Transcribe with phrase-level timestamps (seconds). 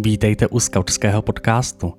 [0.00, 1.92] Vítejte u skautského podcastu.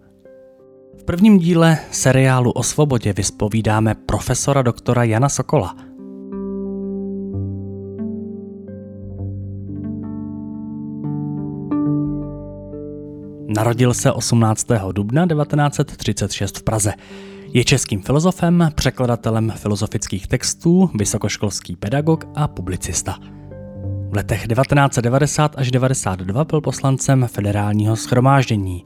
[0.97, 5.75] V prvním díle seriálu o svobodě vyspovídáme profesora doktora Jana Sokola.
[13.47, 14.68] Narodil se 18.
[14.91, 16.93] dubna 1936 v Praze.
[17.54, 23.39] Je českým filozofem, překladatelem filozofických textů, vysokoškolský pedagog a publicista.
[24.09, 28.86] V letech 1990 až 1992 byl poslancem federálního schromáždění.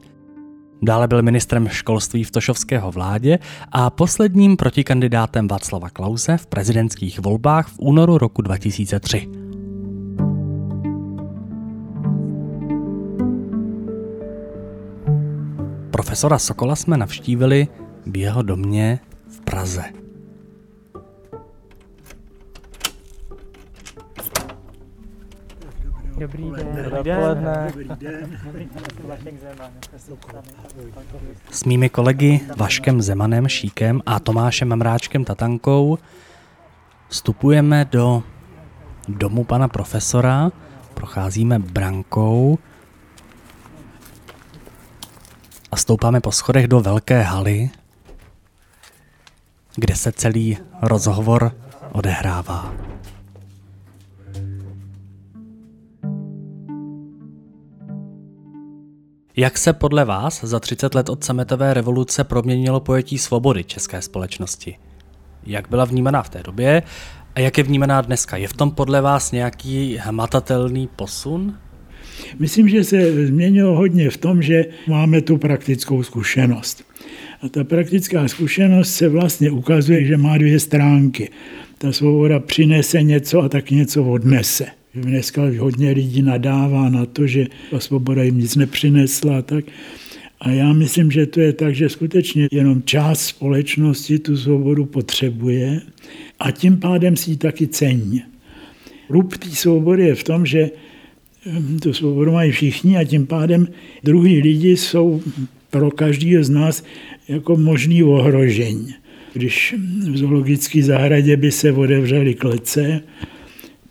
[0.82, 3.38] Dále byl ministrem školství v Tošovského vládě
[3.72, 9.28] a posledním protikandidátem Václava Klause v prezidentských volbách v únoru roku 2003.
[15.90, 17.68] Profesora Sokola jsme navštívili
[18.06, 20.03] v jeho domě v Praze.
[26.18, 26.66] Dobrý den.
[27.68, 28.38] Dobrý den.
[31.50, 35.98] S mými kolegy Vaškem Zemanem Šíkem a Tomášem Mráčkem Tatankou
[37.08, 38.22] vstupujeme do
[39.08, 40.50] domu pana profesora,
[40.94, 42.58] procházíme brankou
[45.72, 47.70] a stoupáme po schodech do velké haly,
[49.76, 51.52] kde se celý rozhovor
[51.92, 52.93] odehrává.
[59.36, 64.76] Jak se podle vás za 30 let od sametové revoluce proměnilo pojetí svobody české společnosti?
[65.46, 66.82] Jak byla vnímaná v té době
[67.34, 68.36] a jak je vnímaná dneska?
[68.36, 71.58] Je v tom podle vás nějaký hmatatelný posun?
[72.38, 76.84] Myslím, že se změnilo hodně v tom, že máme tu praktickou zkušenost.
[77.42, 81.30] A ta praktická zkušenost se vlastně ukazuje, že má dvě stránky.
[81.78, 84.66] Ta svoboda přinese něco a tak něco odnese.
[84.94, 89.64] Dneska hodně lidí nadává na to, že ta svoboda jim nic nepřinesla tak.
[90.40, 95.80] A já myslím, že to je tak, že skutečně jenom část společnosti tu svobodu potřebuje
[96.40, 98.22] a tím pádem si ji taky cení.
[99.08, 100.70] Rub té svobody je v tom, že
[101.46, 103.68] hm, tu svobodu mají všichni a tím pádem
[104.04, 105.22] druhý lidi jsou
[105.70, 106.84] pro každého z nás
[107.28, 108.94] jako možný ohrožení.
[109.32, 109.74] Když
[110.10, 113.02] v zoologické zahradě by se otevřely klece,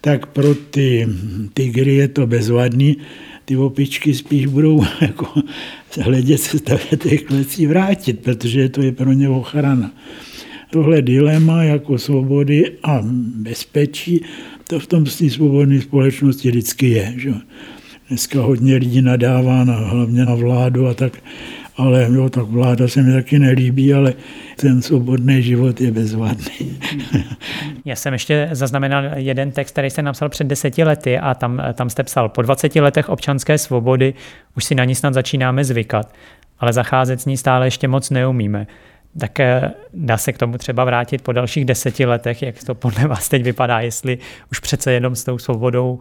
[0.03, 1.07] tak pro ty
[1.53, 2.97] tygry je to bezvadný.
[3.45, 5.27] Ty opičky spíš budou jako
[6.01, 6.59] hledět se
[6.97, 9.91] těch klecí vrátit, protože to je pro ně ochrana.
[10.71, 12.99] Tohle dilema jako svobody a
[13.35, 14.21] bezpečí,
[14.67, 17.13] to v tom svobodné společnosti vždycky je.
[17.17, 17.33] Že?
[18.09, 21.23] Dneska hodně lidí nadává na, hlavně na vládu a tak
[21.77, 24.13] ale jo, tak vláda se mi taky nelíbí, ale
[24.55, 26.79] ten svobodný život je bezvadný.
[27.85, 31.89] Já jsem ještě zaznamenal jeden text, který jsem napsal před deseti lety a tam, tam
[31.89, 34.13] jste psal, po 20 letech občanské svobody
[34.57, 36.13] už si na ní snad začínáme zvykat,
[36.59, 38.67] ale zacházet s ní stále ještě moc neumíme.
[39.19, 43.07] Tak eh, dá se k tomu třeba vrátit po dalších deseti letech, jak to podle
[43.07, 44.17] vás teď vypadá, jestli
[44.51, 45.99] už přece jenom s tou svobodou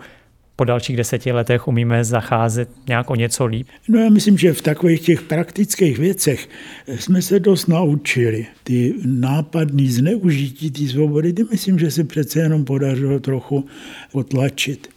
[0.56, 3.66] po dalších deseti letech umíme zacházet nějak o něco líp?
[3.88, 6.48] No já myslím, že v takových těch praktických věcech
[6.86, 8.46] jsme se dost naučili.
[8.64, 13.66] Ty nápadný zneužití té svobody, ty myslím, že se přece jenom podařilo trochu
[14.12, 14.88] otlačit.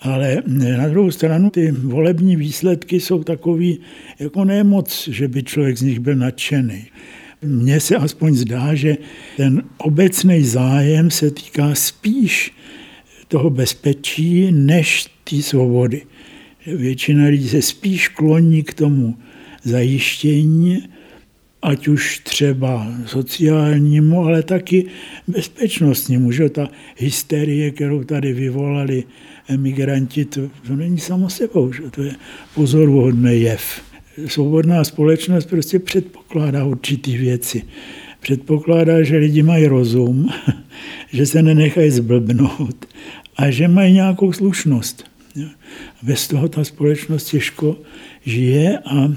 [0.00, 0.42] Ale
[0.76, 3.78] na druhou stranu ty volební výsledky jsou takový,
[4.18, 6.86] jako nemoc, že by člověk z nich byl nadšený.
[7.42, 8.96] Mně se aspoň zdá, že
[9.36, 12.52] ten obecný zájem se týká spíš
[13.34, 16.02] toho bezpečí než té svobody.
[16.66, 19.16] Většina lidí se spíš kloní k tomu
[19.62, 20.82] zajištění,
[21.62, 24.86] ať už třeba sociálnímu, ale taky
[25.28, 26.32] bezpečnostnímu.
[26.32, 26.48] Že?
[26.48, 29.04] Ta hysterie, kterou tady vyvolali
[29.48, 31.82] emigranti, to, to není samo sebou, že?
[31.90, 32.12] to je
[32.54, 33.82] pozoruhodný jev.
[34.26, 37.62] Svobodná společnost prostě předpokládá určitý věci.
[38.20, 40.30] Předpokládá, že lidi mají rozum,
[41.12, 42.86] že se nenechají zblbnout
[43.36, 45.04] a že mají nějakou slušnost.
[46.02, 47.76] Bez toho ta společnost těžko
[48.24, 49.12] žije a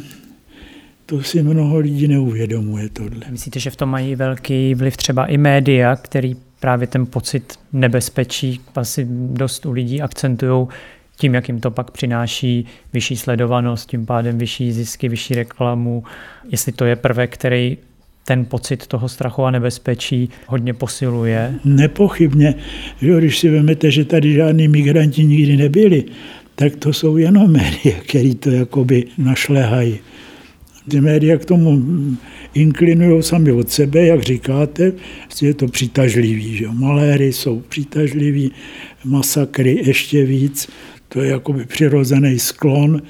[1.05, 3.21] to si mnoho lidí neuvědomuje tohle.
[3.29, 8.61] Myslíte, že v tom mají velký vliv třeba i média, který právě ten pocit nebezpečí
[8.75, 10.67] asi dost u lidí akcentují
[11.15, 16.03] tím, jak jim to pak přináší vyšší sledovanost, tím pádem vyšší zisky, vyšší reklamu.
[16.49, 17.77] Jestli to je prvek, který
[18.27, 21.53] ten pocit toho strachu a nebezpečí hodně posiluje?
[21.65, 22.55] Nepochybně.
[23.01, 26.03] Že když si vezmete, že tady žádní migranti nikdy nebyli,
[26.55, 29.99] tak to jsou jenom média, který to jakoby našlehají.
[30.89, 31.83] Ty média k tomu
[32.53, 34.91] inklinují sami od sebe, jak říkáte,
[35.41, 36.57] je to přitažlivý.
[36.57, 36.67] Že?
[36.67, 38.51] Maléry jsou přitažliví,
[39.05, 40.67] masakry ještě víc,
[41.07, 43.01] to je jakoby přirozený sklon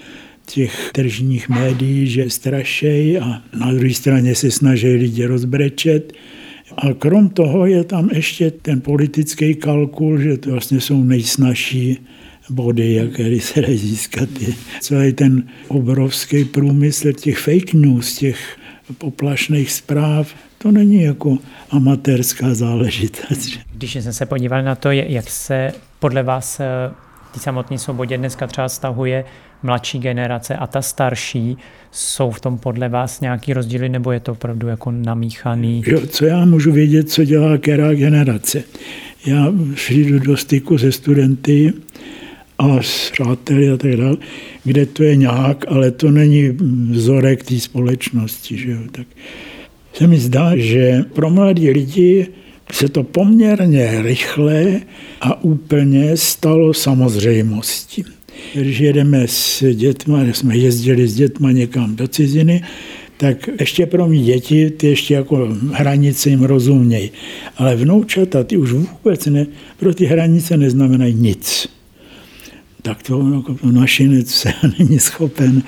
[0.51, 6.13] těch tržních médií, že strašej a na druhé straně se snaží lidi rozbrečet.
[6.77, 11.97] A krom toho je tam ještě ten politický kalkul, že to vlastně jsou nejsnažší
[12.49, 14.29] body, jaké se dají získat.
[14.39, 18.57] Je celý ten obrovský průmysl těch fake news, těch
[18.97, 21.37] poplašných zpráv, to není jako
[21.69, 23.59] amatérská záležitost.
[23.73, 26.65] Když jsme se podívali na to, jak se podle vás eh,
[27.37, 29.25] té samotné svobodě dneska třeba stahuje
[29.63, 31.57] mladší generace a ta starší,
[31.91, 35.83] jsou v tom podle vás nějaký rozdíly, nebo je to opravdu jako namíchaný?
[35.87, 38.63] Jo, co já můžu vědět, co dělá která generace?
[39.25, 41.73] Já přijdu do styku se studenty
[42.59, 44.17] a s přáteli a tak dále,
[44.63, 46.57] kde to je nějak, ale to není
[46.91, 48.57] vzorek té společnosti.
[48.57, 48.79] Že jo?
[48.91, 49.07] Tak
[49.93, 52.27] se mi zdá, že pro mladí lidi
[52.71, 54.81] se to poměrně rychle
[55.21, 58.03] a úplně stalo samozřejmostí.
[58.53, 62.63] Když jedeme s dětma, jsme jezdili s dětma někam do ciziny,
[63.17, 67.11] tak ještě pro mě děti, ty ještě jako hranice jim rozumějí.
[67.57, 69.45] Ale vnoučata, ty už vůbec ne,
[69.79, 71.67] pro ty hranice neznamenají nic.
[72.81, 75.63] Tak to jako našinec se není schopen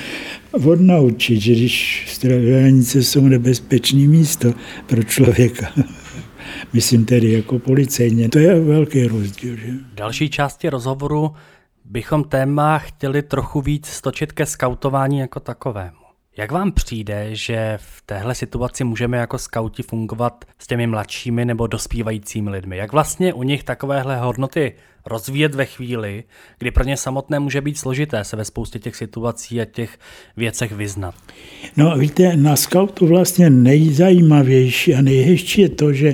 [0.52, 4.54] odnaučit, že když hranice jsou nebezpečné místo
[4.88, 5.74] pro člověka.
[6.74, 8.30] Myslím tedy jako policejně.
[8.30, 9.56] To je velký rozdíl.
[9.56, 9.71] Že?
[9.71, 11.36] V další části rozhovoru
[11.86, 16.09] bychom téma chtěli trochu víc stočit ke skautování jako takovému.
[16.40, 21.68] Jak vám přijde, že v téhle situaci můžeme jako skauti fungovat s těmi mladšími nebo
[21.68, 22.78] dospívajícími lidmi?
[22.78, 24.74] Jak vlastně u nich takovéhle hodnoty
[25.06, 26.24] rozvíjet ve chvíli,
[26.60, 30.00] kdy pro ně samotné může být složité se ve spoustě těch situací a těch
[30.38, 31.16] věcech vyznat?
[31.78, 36.14] No víte, na skautu vlastně nejzajímavější a nejhezčí je to, že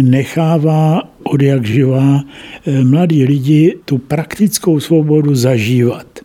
[0.00, 2.20] nechává od jak živá
[2.66, 6.21] eh, mladí lidi tu praktickou svobodu zažívat.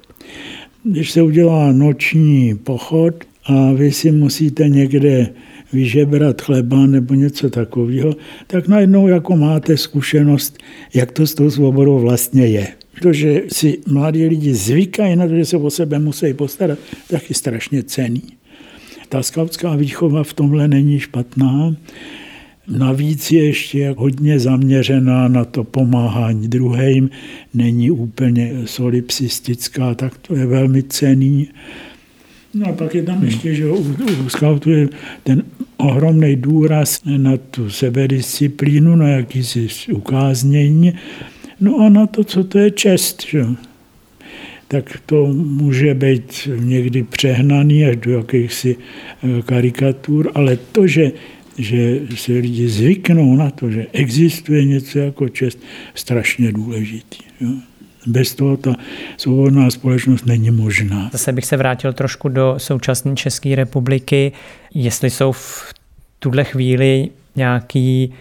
[0.91, 3.13] Když se udělá noční pochod
[3.45, 5.29] a vy si musíte někde
[5.73, 8.15] vyžebrat chleba nebo něco takového,
[8.47, 10.57] tak najednou jako máte zkušenost,
[10.93, 12.67] jak to s tou svobodou vlastně je.
[12.99, 16.79] Protože si mladí lidi zvykají na to, že se o sebe musí postarat,
[17.09, 18.23] tak je strašně cený.
[19.09, 21.75] Ta skautská výchova v tomhle není špatná.
[22.67, 27.09] Navíc je ještě hodně zaměřená na to pomáhání druhým,
[27.53, 31.47] není úplně solipsistická, tak to je velmi cený.
[32.53, 34.89] No a pak je tam ještě, že u, u scoutu je
[35.23, 35.43] ten
[35.77, 40.93] ohromný důraz na tu sebedisciplínu, na jakýsi ukáznění,
[41.59, 43.23] no a na to, co to je čest.
[43.29, 43.45] Že?
[44.67, 51.11] tak to může být někdy přehnaný až do jakýchsi eh, karikatur, ale to, že
[51.57, 55.59] že se lidi zvyknou na to, že existuje něco jako čest,
[55.95, 57.17] strašně důležitý.
[57.41, 57.49] Jo.
[58.07, 58.75] Bez toho ta
[59.17, 61.09] svobodná společnost není možná.
[61.11, 64.31] Zase bych se vrátil trošku do současné České republiky.
[64.73, 65.73] Jestli jsou v
[66.19, 68.13] tuhle chvíli nějaký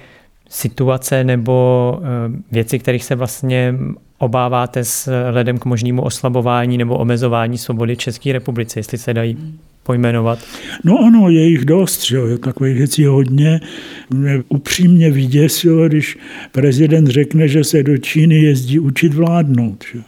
[0.49, 3.75] situace nebo eh, věci, kterých se vlastně
[4.19, 10.39] obáváte s ledem k možnému oslabování nebo omezování svobody České republice, jestli se dají pojmenovat?
[10.85, 13.61] No ano, je jich dost, že jo, takových věcí hodně.
[14.11, 16.19] Mě upřímně vyděsilo, když
[16.53, 19.85] prezident řekne, že se do Číny jezdí učit vládnout.
[19.93, 20.01] Že?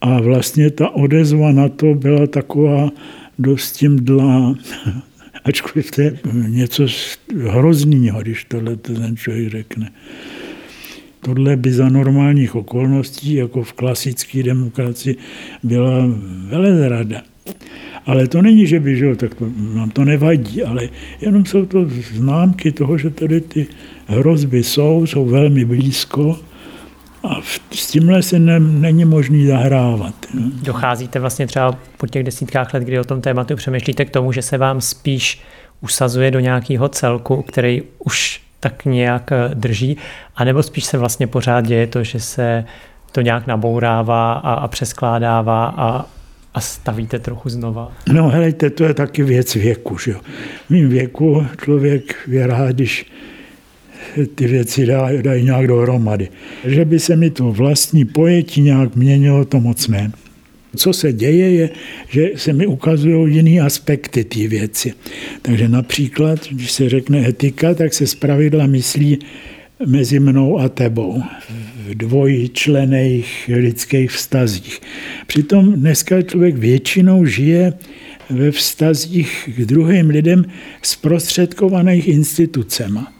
[0.00, 2.90] A vlastně ta odezva na to byla taková
[3.38, 4.54] dost mdlá.
[5.44, 6.86] Ačkoliv to je něco
[7.48, 9.90] hroznýho, když tohle ten člověk řekne.
[11.20, 15.16] Tohle by za normálních okolností, jako v klasické demokracii,
[15.62, 16.10] byla
[16.48, 17.22] velezrada.
[18.06, 19.44] Ale to není, že by, že tak to,
[19.74, 20.88] nám to nevadí, ale
[21.20, 23.66] jenom jsou to známky toho, že tady ty
[24.06, 26.38] hrozby jsou, jsou velmi blízko
[27.24, 27.40] a
[27.72, 30.14] s tímhle se ne, není možný zahrávat.
[30.34, 30.50] No.
[30.62, 34.42] Docházíte vlastně třeba po těch desítkách let, kdy o tom tématu přemýšlíte k tomu, že
[34.42, 35.40] se vám spíš
[35.80, 39.96] usazuje do nějakého celku, který už tak nějak eh, drží,
[40.36, 42.64] anebo spíš se vlastně pořád děje to, že se
[43.12, 46.06] to nějak nabourává a, a přeskládává a,
[46.54, 47.92] a stavíte trochu znova?
[48.12, 49.98] No helejte, to je taky věc věku.
[49.98, 50.12] Že?
[50.66, 53.06] V mým věku člověk je rád, když
[54.34, 56.28] ty věci dají dá nějak dohromady.
[56.64, 60.12] Že by se mi to vlastní pojetí nějak měnilo, to moc ne.
[60.76, 61.70] Co se děje, je,
[62.08, 64.92] že se mi ukazují jiné aspekty té věci.
[65.42, 69.18] Takže například, když se řekne etika, tak se zpravidla myslí
[69.86, 71.22] mezi mnou a tebou
[71.88, 74.80] v dvojčlených lidských vztazích.
[75.26, 77.72] Přitom dneska člověk většinou žije
[78.30, 80.44] ve vztazích k druhým lidem
[80.82, 83.12] zprostředkovaných institucema.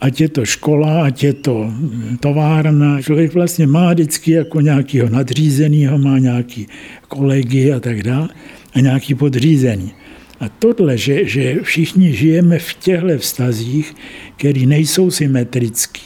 [0.00, 1.72] Ať je to škola, ať je to
[2.20, 3.02] továrna.
[3.02, 6.66] Člověk vlastně má vždycky jako nějakého nadřízeného, má nějaký
[7.08, 8.28] kolegy a tak dále.
[8.74, 9.92] a nějaký podřízený.
[10.40, 13.94] A tohle, že, že všichni žijeme v těchto vztazích,
[14.36, 16.02] které nejsou symetrický,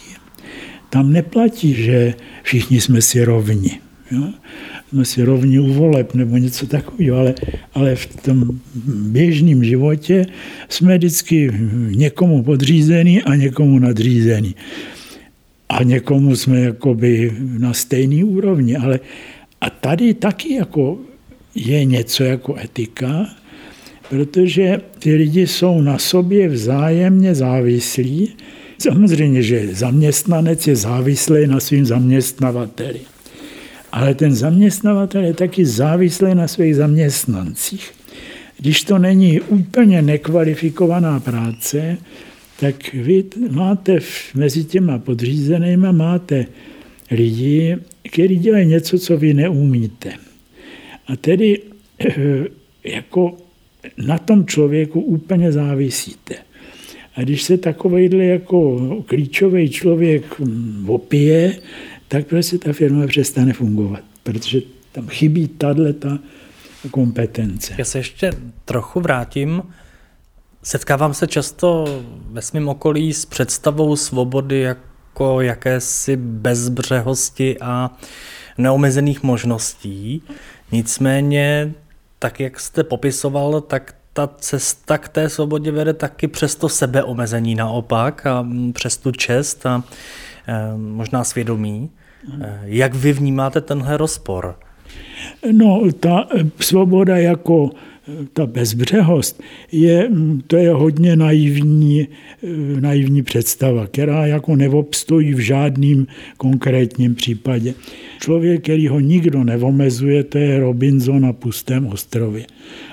[0.91, 3.81] tam neplatí, že všichni jsme si rovni.
[4.11, 4.29] Jo?
[4.89, 7.35] Jsme si rovni u voleb nebo něco takového, ale,
[7.75, 10.27] ale v tom běžném životě
[10.69, 11.53] jsme vždycky
[11.91, 14.55] někomu podřízený a někomu nadřízený.
[15.69, 18.77] A někomu jsme jakoby na stejné úrovni.
[18.77, 19.01] Ale,
[19.61, 20.99] a tady taky jako
[21.55, 23.29] je něco jako etika,
[24.09, 28.35] protože ty lidi jsou na sobě vzájemně závislí.
[28.79, 33.01] Samozřejmě, že zaměstnanec je závislý na svým zaměstnavateli.
[33.93, 37.91] Ale ten zaměstnavatel je taky závislý na svých zaměstnancích.
[38.59, 41.99] Když to není úplně nekvalifikovaná práce,
[42.61, 43.99] tak vy máte
[44.35, 46.47] mezi těma podřízenými máte
[47.11, 47.77] lidi,
[48.13, 50.13] kteří dělají něco, co vy neumíte.
[51.07, 51.61] A tedy
[52.01, 52.45] eh,
[52.85, 53.37] jako
[53.97, 56.35] na tom člověku úplně závisíte.
[57.15, 60.25] A když se takovýhle jako klíčový člověk
[60.87, 61.59] opije,
[62.09, 64.61] tak prostě ta firma přestane fungovat, protože
[64.93, 66.19] tam chybí tahle ta
[66.91, 67.75] kompetence.
[67.79, 68.33] Já se ještě
[68.65, 69.63] trochu vrátím.
[70.63, 77.99] Setkávám se často ve svém okolí s představou svobody jako jakési bezbřehosti a
[78.59, 80.23] neomezených možností.
[80.73, 81.75] Nicméně,
[82.19, 87.55] tak jak jste popisoval, tak ta cesta k té svobodě vede taky přes to sebeomezení
[87.55, 89.85] naopak a přes tu čest a
[90.49, 91.91] e, možná svědomí.
[92.43, 94.59] E, jak vy vnímáte tenhle rozpor?
[95.53, 96.27] No, ta
[96.61, 97.71] svoboda jako
[98.33, 100.11] ta bezbřehost, je,
[100.47, 102.09] to je hodně naivní,
[102.81, 107.75] naivní představa, která jako neobstojí v žádným konkrétním případě.
[108.21, 112.47] Člověk, který ho nikdo nevomezuje, to je Robinson na pustém ostrově.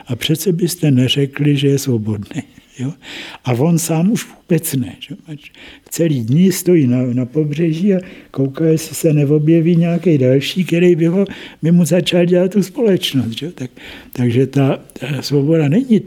[0.08, 2.44] A přece byste neřekli, že je svobodný.
[2.80, 2.94] Jo?
[3.46, 4.96] A on sám už vůbec ne.
[5.00, 5.16] Že?
[5.90, 8.00] Celý dní stojí na, na pobřeží a
[8.32, 11.26] kouká, jestli se neobjeví nějaký další, který by, ho,
[11.62, 13.32] by mu začal dělat tu společnost.
[13.32, 13.52] Že?
[13.52, 13.72] Tak,
[14.14, 16.02] takže ta, ta svoboda není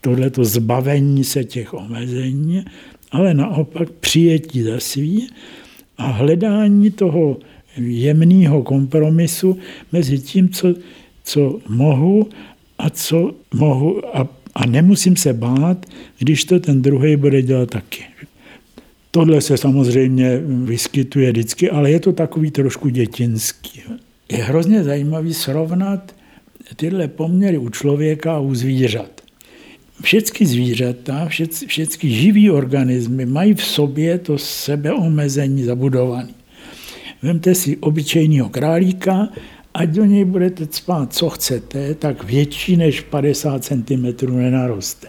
[0.00, 2.64] tohleto zbavení se těch omezení,
[3.10, 5.28] ale naopak přijetí za svý
[5.98, 7.36] a hledání toho
[7.76, 9.58] jemného kompromisu
[9.92, 10.74] mezi tím, co,
[11.24, 12.28] co mohu
[12.78, 14.24] a co mohu a
[14.58, 15.86] a nemusím se bát,
[16.18, 18.04] když to ten druhý bude dělat taky.
[19.10, 23.82] Tohle se samozřejmě vyskytuje vždycky, ale je to takový trošku dětinský.
[24.32, 26.14] Je hrozně zajímavý srovnat
[26.76, 29.20] tyhle poměry u člověka a u zvířat.
[30.02, 31.28] Všechny zvířata,
[31.66, 36.34] všechny živý organismy mají v sobě to sebeomezení zabudované.
[37.22, 39.28] Vemte si obyčejného králíka
[39.78, 44.06] ať do něj budete spát, co chcete, tak větší než 50 cm
[44.36, 45.08] nenaroste.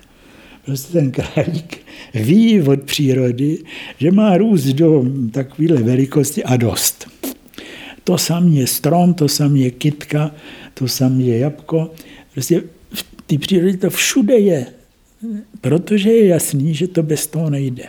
[0.66, 1.78] Prostě ten králík
[2.14, 3.64] ví od přírody,
[3.98, 7.10] že má růst do takovéhle velikosti a dost.
[8.04, 10.32] To samé je strom, to samé je kytka,
[10.74, 11.92] to samé je jabko.
[12.34, 14.66] Prostě v té přírodě to všude je,
[15.62, 17.84] protože je jasný, že to bez toho nejde.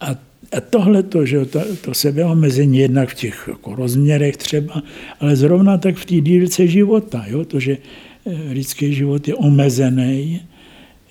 [0.00, 4.82] A a tohle to, že to, to sebeomezení jednak v těch jako rozměrech třeba,
[5.20, 7.78] ale zrovna tak v té dílce života, jo, to, že
[8.26, 10.40] eh, lidský život je omezený,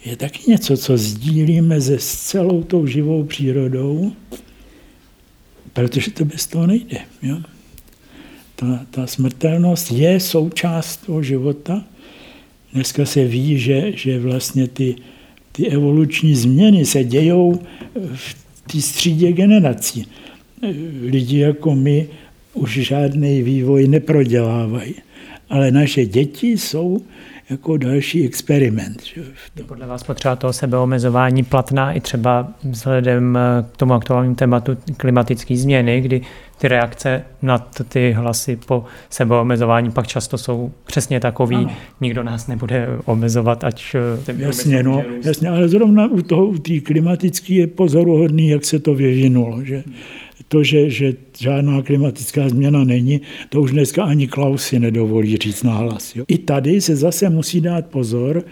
[0.06, 4.12] je taky něco, co sdílíme se s celou tou živou přírodou,
[5.74, 6.98] protože to bez toho nejde.
[7.22, 7.38] Jo.
[8.56, 11.84] Ta, ta smrtelnost je součást toho života.
[12.74, 14.96] Dneska se ví, že, že vlastně ty,
[15.52, 17.60] ty evoluční změny se dějou
[18.16, 20.08] v té střídě generací.
[21.02, 22.08] Lidi jako my
[22.54, 24.94] už žádný vývoj neprodělávají,
[25.50, 27.02] ale naše děti jsou
[27.52, 29.02] jako další experiment.
[29.56, 33.40] Je podle vás potřeba toho sebeomezování platná i třeba vzhledem
[33.74, 36.22] k tomu aktuálnímu tématu klimatické změny, kdy
[36.58, 41.72] ty reakce na ty hlasy po sebeomezování pak často jsou přesně takový, ano.
[42.02, 43.96] nikdo nás nebude omezovat, ať...
[44.28, 48.80] Eh, jasně, no, jasně, ale zrovna u toho, u té klimatické je pozoruhodný, jak se
[48.80, 49.84] to vyvinulo, že
[50.52, 55.64] to, že, že žádná klimatická změna není, to už dneska ani Klaus si nedovolí říct
[55.64, 56.16] nahlas.
[56.16, 56.26] Jo.
[56.28, 58.44] I tady se zase musí dát pozor,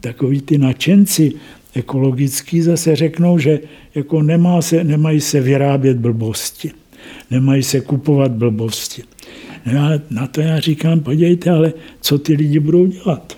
[0.00, 1.32] takový ty nadšenci
[1.74, 3.60] ekologický zase řeknou, že
[3.94, 6.70] jako nemá se, nemají se vyrábět blbosti
[7.30, 9.02] nemají se kupovat blbosti.
[9.78, 13.36] Ale na to já říkám, podívejte, ale co ty lidi budou dělat?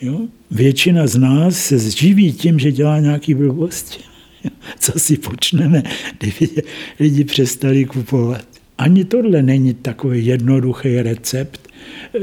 [0.00, 0.20] Jo?
[0.50, 3.98] Většina z nás se zživí tím, že dělá nějaké blbosti.
[4.78, 5.82] Co si počneme,
[6.18, 6.62] kdyby
[7.00, 8.44] lidi přestali kupovat.
[8.78, 11.64] Ani tohle není takový jednoduchý recept,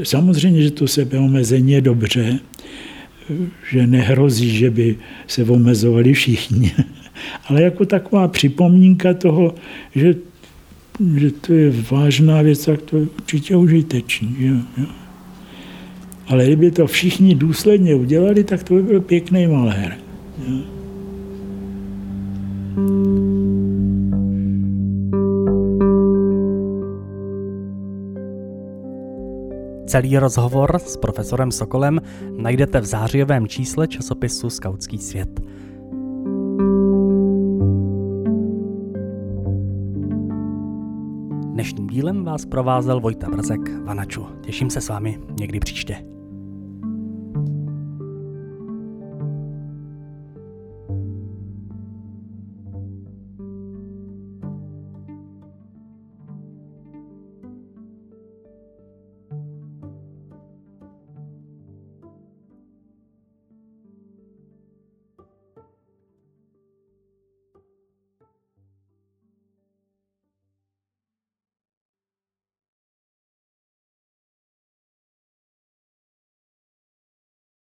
[0.02, 2.38] Samozřejmě, že to sebeomezení je dobře,
[3.70, 6.72] že nehrozí, že by se omezovali všichni,
[7.48, 9.54] ale jako taková připomínka toho,
[9.94, 10.14] že,
[11.16, 14.36] že to je vážná věc, tak to je určitě užitečný.
[14.38, 14.86] Jo, jo.
[16.26, 19.96] Ale kdyby to všichni důsledně udělali, tak to by byl pěkný malér.
[20.48, 20.81] Jo.
[29.86, 32.00] Celý rozhovor s profesorem Sokolem
[32.36, 35.40] najdete v zářijovém čísle časopisu Skautský svět.
[41.52, 44.26] Dnešním dílem vás provázel Vojta Brzek Vanaču.
[44.40, 45.96] Těším se s vámi někdy příště.